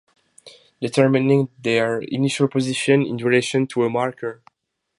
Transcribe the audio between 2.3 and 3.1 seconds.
position